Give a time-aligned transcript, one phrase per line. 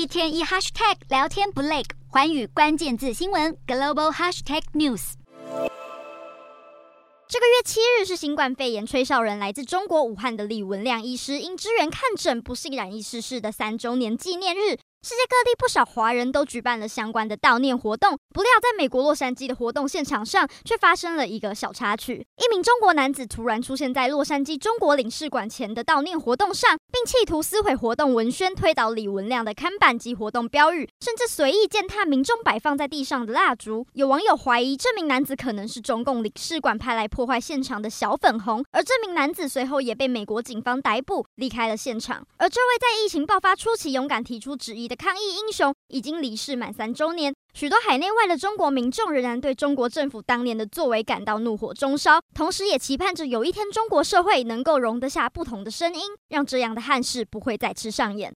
[0.00, 5.12] 一天一 hashtag 聊天不累，环宇关键字新闻 global hashtag news。
[7.28, 14.78] 这个月七日是新冠肺炎吹哨人来自中国武汉的李文亮医师因支援看诊不幸染疫逝世的三周年纪念日。
[15.02, 22.26] 世界各地不少华人都举办了相关的悼念活动，不料在美国洛杉矶的活动现场上，却发生了一个小插曲。
[22.36, 33.86] 一名中国男子突然出现在洛杉矶中国领事馆前的悼念活动上，并企图撕毁活动文宣，推倒李文亮的看板及活动标语，甚至随意践踏民众摆放在地上的蜡烛。
[33.94, 42.22] 有网友怀疑这名男子可能是中共领事馆派来破坏现场的小粉红，而这名男子随后也被美国警方逮捕，离开了现场。
[42.36, 56.00] 而这位在疫情爆发初期勇敢提出质疑的抗疫英雄已经离世满三周年，许多海内外的中国民众仍然对中国政府当年的作为感到怒火中烧，同时也期盼着有一天中国社会能够容得下不同的声音，
[56.30, 58.28] 让这样的憾事不会再次上演。